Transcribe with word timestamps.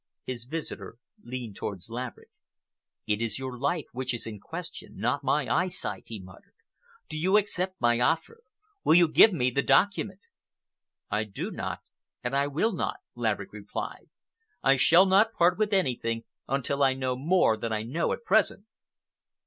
His 0.25 0.45
visitor 0.45 0.95
leaned 1.21 1.57
towards 1.57 1.87
Laverick. 1.91 2.31
"It 3.05 3.21
is 3.21 3.37
your 3.37 3.55
life 3.59 3.85
which 3.91 4.15
is 4.15 4.25
in 4.25 4.39
question, 4.39 4.97
not 4.97 5.23
my 5.23 5.47
eyesight," 5.47 6.05
he 6.07 6.19
muttered. 6.19 6.55
"Do 7.07 7.19
you 7.19 7.37
accept 7.37 7.79
my 7.79 7.99
offer? 7.99 8.39
Will 8.83 8.95
you 8.95 9.07
give 9.07 9.31
me 9.31 9.51
the 9.51 9.61
document?" 9.61 10.21
"I 11.11 11.25
do 11.25 11.51
not 11.51 11.81
and 12.23 12.35
I 12.35 12.47
will 12.47 12.71
not," 12.73 12.97
Laverick 13.13 13.53
replied. 13.53 14.09
"I 14.63 14.75
shall 14.75 15.05
not 15.05 15.33
part 15.33 15.59
with 15.59 15.71
anything 15.71 16.23
until 16.47 16.81
I 16.81 16.95
know 16.95 17.15
more 17.15 17.55
than 17.55 17.71
I 17.71 17.83
know 17.83 18.11
at 18.11 18.23
present." 18.23 18.65